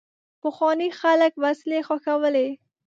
پخواني 0.41 0.89
خلک 1.01 1.33
وسلې 1.43 1.79
ښخولې. 1.87 2.47